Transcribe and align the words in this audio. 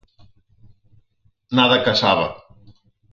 Nada 1.59 1.79
casaba. 1.91 2.27